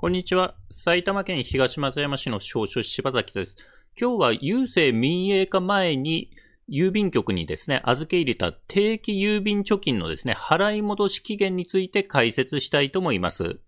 [0.00, 0.54] こんにちは。
[0.70, 3.54] 埼玉県東松山市の少々柴崎です。
[4.00, 6.30] 今日は郵政民営化前に
[6.70, 13.58] 郵便局にですね、預け入れた定期郵便貯金のですね、払い戻し期限について解説したいと思います。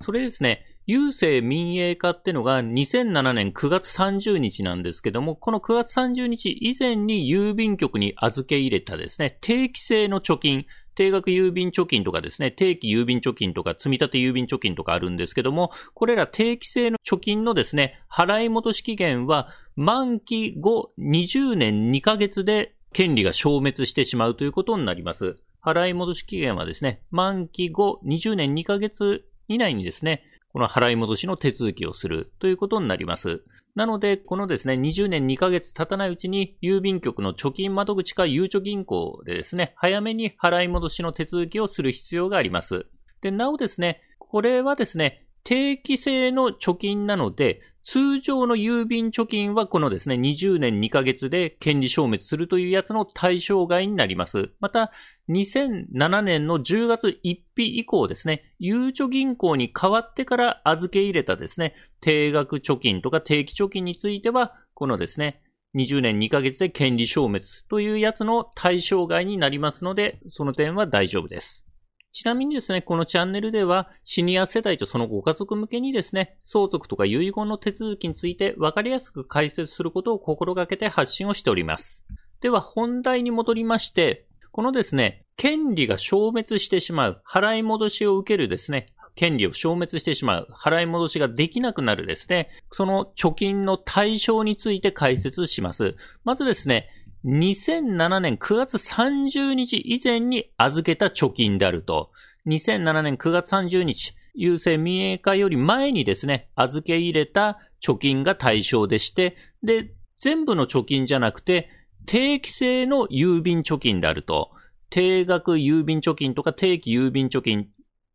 [0.00, 10.64] それですね、郵政民営化ってのが2007年9月30日なんですけども、この9月30日以前に郵便局に預け入れたですね、定期性の貯金、
[10.98, 25.36] 定額郵便貯金とかですね、定期郵便貯金とか積立郵便貯金とかあるんですけども、これら定期性の貯金のですね、払い戻し期限は満期後20年2ヶ月で権利が消滅してしまうということになります。
[25.62, 33.44] 払い戻し期限はですね、満期後20年2ヶ月以内にですね、この払い戻しの手続きをするということになります。
[33.78, 42.86] なので、このですね、20年2ヶ月経たないうちに、郵便局の貯金窓口かゆうちょ銀行でですね、早めに払い戻しの手続きをする必要があります。
[43.20, 47.60] で、なおですね、これはですね、定期性の貯金なので、
[47.90, 54.50] 通常の郵便貯金はこのですね、20年2ヶ月で権利消滅するというやつの対象外になります。
[54.60, 54.92] また、
[55.30, 65.40] 2007年の10月1日以降ですね、ゆうちょ銀行に変わってから預け入れたですね、定額貯金とか定期貯金については、このですね、
[65.74, 71.64] 20年2ヶ月で権利消滅というやつの対象外になりますので、その点は大丈夫です。
[72.12, 82.02] ちなみにですね、このチャンネルでは、シニア世代とそのご家族向けにですね、相続とか遺言の手続きについて分かりやすく解説することを心がけて発信をしております。
[82.40, 95.96] では、本題に戻りまして、このですね、権利が消滅してしまう、払い戻しを受けるですね、権利を消滅してしまう、払い戻しができなくなるですね、その貯金の対象について解説します。
[96.24, 96.88] まずですね、
[97.24, 102.10] 2007年9月30日以前に預けた貯金であると、
[102.46, 111.68] 2007年9月30日、郵政民営化より前にですね、預け入れた貯金が対象でして、で、全部の貯金じゃなくて、
[112.06, 114.50] 定期性の郵便貯金であると、
[114.90, 117.68] 定額郵便貯金とか定期郵便貯金、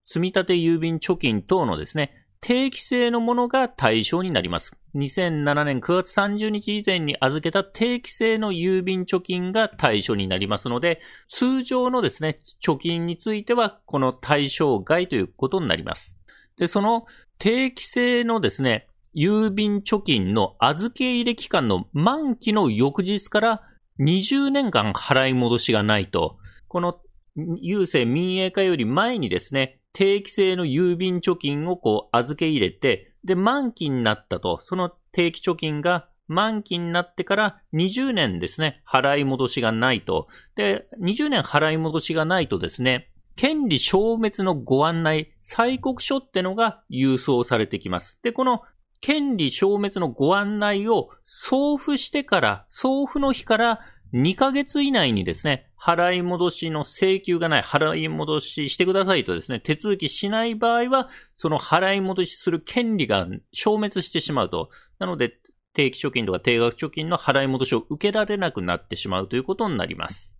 [0.06, 4.74] 積立郵便貯金等のですね、定期性のものが対象になります。
[4.96, 11.00] 2007年9月30日以前に預けた定期性の郵便貯金が対象になりますので、
[11.30, 16.18] 通常のですね、貯金についてはこの対象外ということになります。
[16.58, 17.06] で、その
[17.40, 23.62] 定期性のですね、郵便貯金の預け入れ期間の満期の翌日から
[24.02, 26.38] 20年間払い戻しがないと、
[26.68, 27.00] この
[27.38, 40.28] 郵政民営化より前にですね、定期性の郵便貯金をこう預け入れて、で、満期になったと、その定期貯金が満期になってから20年ですね、払い戻しがないと。
[40.56, 48.20] で、20年払い戻しがないとですね、権利消滅のご案内、催告書ってのが郵送されてきます。
[48.22, 48.62] で、この
[49.02, 53.80] 権利消滅のご案内を送付してから、送付の日から
[54.14, 64.70] 2ヶ月以内にですね、払い戻しの請求がない、払い戻ししてくださいとですね、手続きしない場合は、その払い戻しする権利が消滅してしまうと。
[64.98, 65.34] なので、
[65.74, 70.32] 定期貯金とか定額貯金の払い戻しを受けられなくなってしまうということになります。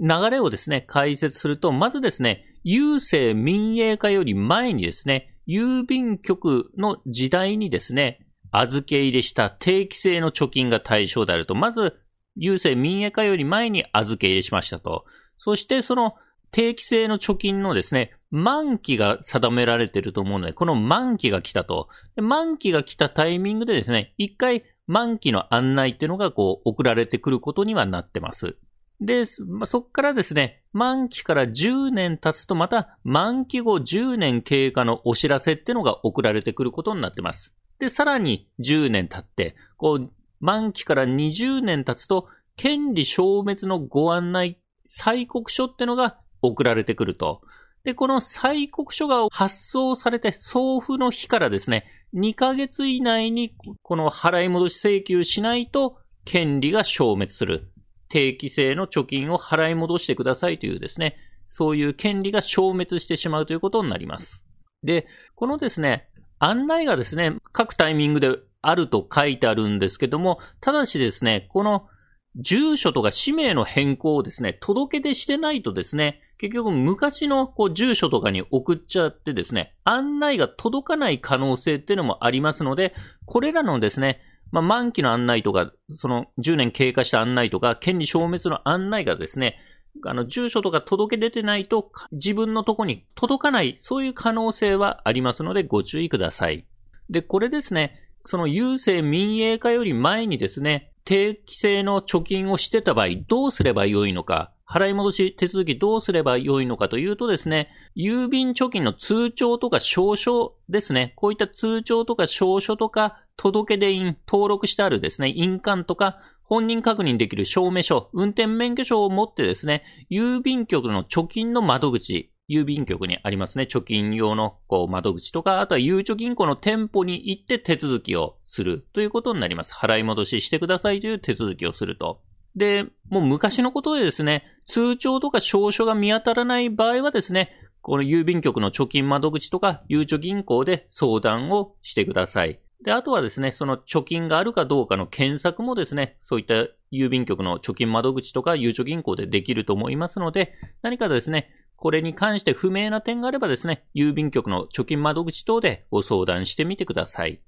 [0.00, 11.98] 流れをですね、解説すると、まずですね、郵政民営化より前にですね、郵便局の時代にですね、預け入れした定期性の貯金が対象であると、まず
[12.40, 15.04] 郵政民営化より前に預け入れしましたと。
[15.38, 16.14] そしてその
[16.50, 21.88] 定期性の貯金のですね、満期が定められていると思うので、この満期が来たと。
[22.16, 28.56] 満期が来たタイミングでですね、一回満期の案内っていうのがこう送られてくることにはなってます。
[29.00, 37.54] で、そこからですね、満期から10年経つとまた満期後10年経過のお知らせっていうのが送られてくることになってます。
[37.78, 44.58] で、さらに10年経って、こう、満期から20年経つと、権利消滅のご案内、
[44.94, 47.42] 催告書ってのが送られてくると。
[47.84, 57.72] で、この催告書が発送されて送付の日からですね、2ヶ月以内にこの払い戻し請求しないと権利が消滅する。
[58.10, 61.16] 定期性の貯金を払い戻してくださいというですね、
[61.50, 64.44] そういう権利が消滅してしまうということになります。
[64.82, 66.08] で、このですね、
[66.38, 71.88] 案内がですね、各タイミングであると書いてあるんですけども、ただしですね、この
[72.36, 82.94] 住所とか氏名の変更をですね、届け出してないとですね、結局昔のこう住所とかに送っちゃってですね、案内が届かない可能性っていうのもありますので、
[83.26, 84.20] これらのですね、
[84.52, 89.58] まあ、満期の案内とか、その10年経過した案内とか、権利消滅の案内がですね、
[90.04, 96.66] あの、住所とか届け出てないと自分のとこに届かない、そういう可能性はありますのでご注意ください。
[97.10, 97.96] で、これですね、
[98.26, 129.72] その郵政民営化より前にですね、定期性の貯金をしてた場合、どうすればよいのか、払い戻し手続きどうすればよいのかというとですね、郵便貯金の通帳とか証書ですね、こういった通帳とか証書とか届出印、登録してあるですね、印鑑とか本人確認できる証明書、運転免許証を持ってですね、郵便局の貯金の窓口、郵便局にありますね、貯金用のこう窓口とか、あとはゆうちょ銀行の店舗に行って手続きをするということになります。
[129.72, 132.20] 払い戻ししてくださいという手続きをすると。
[132.56, 137.52] で、もう昔のことでですね、通帳とか証書が見当たらない場合はですね、
[137.82, 142.60] この郵便局の貯金窓口とか、ゆうちょ銀行で相談をしてください。
[142.82, 146.54] で、あとはですね、その貯金があるかどうかの検索もですね、そういった
[146.92, 151.50] 郵便局の貯金窓口とか、ゆうちょ銀行でできると思いますので、何かですね、
[151.80, 157.40] これに関して不明な点があればですね、郵便局の貯金窓口等でご相談してみてください。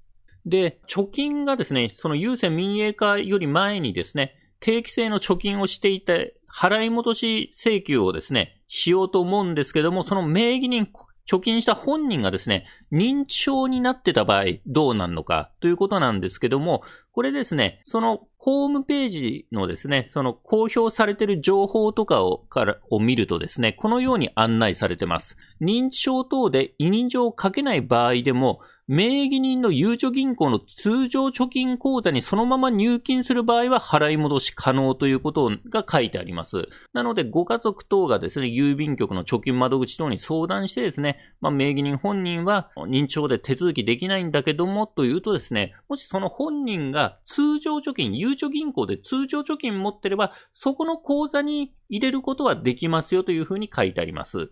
[0.47, 10.87] で、貯金がですね、その郵政民営化より前にですね、定期制の貯金をしていて、払い戻し請求をですね、しようと思うんですけども、その名義人、
[11.29, 25.37] 貯金した本人がですね、認知症になってた場合どうなるのかということなんですけども、これですね、そのホームページのですね、その公表されている情報とかをからを見るとですね、このように案内されてます。
[25.61, 36.67] 認知症等で委任状を書けない場合でも、名義人のゆうちょ銀行の通常貯金口座にそのまま入金する場合は払い戻し可能ということが書いてあります。
[36.91, 54.51] なので、ご家族等がですね、郵便局の貯金窓口等に相談してですね、まあ、名義人本人は認知症で手続きできないんだけどもというとですね、もしその本人が通常貯金、ゆうちょ銀行で通常貯金持ってれば、そこの口座に入れることはできますよというふうに書いてあります。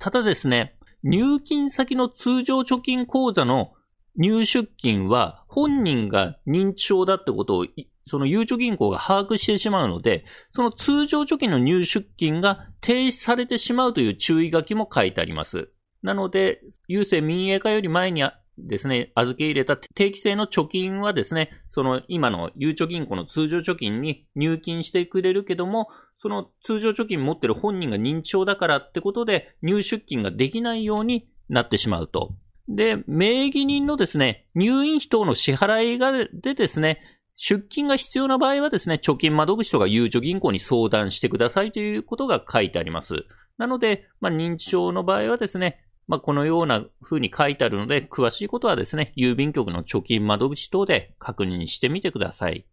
[0.00, 3.72] ただですね、入金先の通常貯金口座の
[4.16, 7.66] 入出金は本人が認知症だってことを
[8.08, 15.68] そのゆうちょ銀行が把握してしまうので、その通常貯金の入出金が停止されてしまうという注意書きも書いてあります。
[16.02, 18.22] なので、郵政民営化より前に
[18.66, 25.88] ですね、預け入れた定期性の貯金はですね、その今のゆうちょ銀行の通常貯金に入金してくれるけども、
[26.20, 32.34] その通常貯金持ってる本人が認知症だからってことで入出金ができないようになってしまうと。
[32.68, 37.00] で、名義人のですね、入院費等の支払いがでですね、
[37.34, 43.24] 出金が必要な場合はですね、貯金窓口とかゆうちょ銀行に相談してくださいということが書いてあります。
[43.58, 52.66] なので、まあ、認知症の場合はですね、まあ、このような風に書いてあるので、詳しいことはですね、郵便局の貯金窓口等で確認してみてください。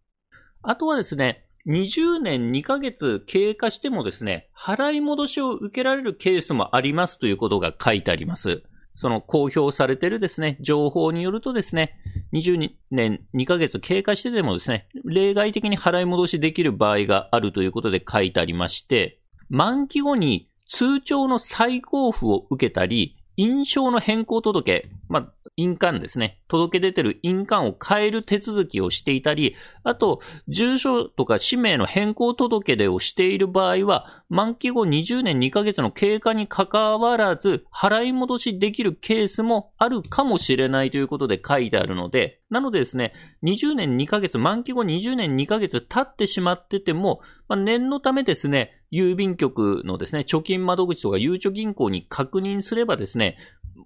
[0.63, 8.63] あとはですね、20年2ヶ月経過してもですね、払い戻しを受けられるケースもありますということが書いてあります。
[8.95, 11.99] その公表されているですね、情報によるとですね、
[12.31, 26.41] 20年2ヶ月経過してでもですね、例外的に払い戻しできる場合があるということで書いてありまして、満期後に通帳の再交付を受けたり、印象の変更届、まあ、印鑑ですね。
[26.47, 43.13] 届け出てる印鑑を変える手続きをしていたり、あと、住所とか氏名の変更届出をしている場合は、満期後20年2ヶ月の経過に関わらず、払い戻しできるケースもあるかもしれないということで書いてあるので、なのでですね、
[43.43, 53.37] 20年2ヶ月、満期後20年2ヶ月経ってしまってても、まあ、念のためですね、郵便局のですね、貯金窓口とかゆうちょ銀行に確認すればですね、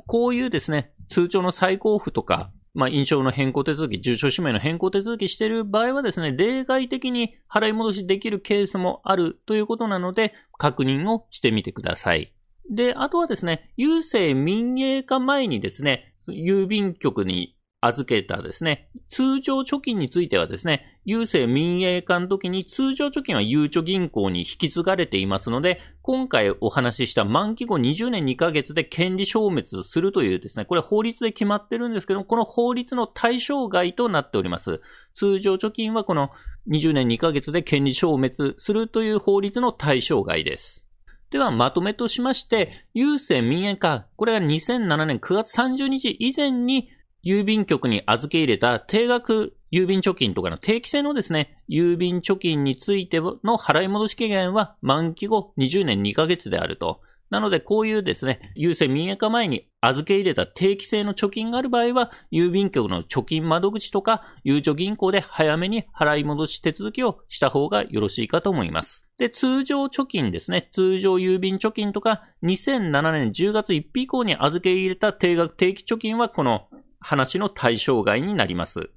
[0.05, 12.34] こういうですね、通帳の再交付とか、まあ、印象の変更手続き、住所氏名の変更手続きしている場合はですね、例外的に払い戻しできるケースもあるということなので、確認をしてみてください。
[12.69, 34.81] で、あとはですね、郵政民営化前にですね、郵便局に預けたですね、通常貯金についてはですね、郵政民営化の時に通常貯金はゆうちょ銀行に引き継がれていますので、今回お話しした満期後20年2ヶ月で権利消滅するというですね、これ法律で決まってるんですけども、この法律の対象外となっております。
[35.13, 36.31] 通常貯金はこの
[36.67, 40.83] 20年2ヶ月で権利消滅するという法律の対象外です。
[41.31, 46.89] では、まとめとしまして、郵政民営化、これが2007年9月30日以前に
[47.24, 57.02] 郵便局に預け入れた定額郵便貯金とかの定期性のですね、郵便貯金についての払い戻し期限は満期後20年2ヶ月であると。
[57.30, 69.06] なので、こういうですね、郵政民営化前に預け入れた定期性の貯金がある場合は、郵便局の貯金窓口とか、ゆうちょ銀行で早めに払い戻し手続きをした方がよろしいかと思います。
[69.18, 70.70] で、通常貯金ですね。
[70.74, 76.68] 通常郵便貯金とか、2007年10月1日以降に預け入れた定額定期貯金はこの
[77.00, 78.89] 話の対象外になります。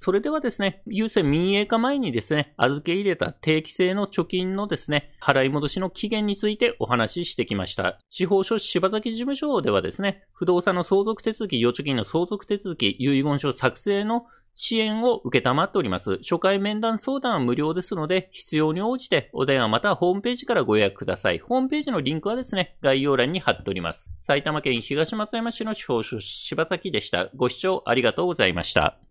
[0.00, 7.98] それではですね、郵政民営化前にですね、預け入れた定期性の貯金のですね、払い戻しの期限についてお話ししてきました。
[8.10, 14.26] 司法書士柴崎事務所ではですね、不動産の相続手続き、預貯金の相続手続き、遺言書作成の
[14.60, 16.18] 支援を受けたまっております。
[16.18, 21.38] 初回面談相談は無料ですので、必要に応じてお電話またはホームページからご予約ください。
[21.38, 24.10] ホームページのリンクはですね、概要欄に貼っております。
[24.20, 27.30] 埼玉県東松山市の司法書士柴崎でした。
[27.36, 29.07] ご視聴ありがとうございました。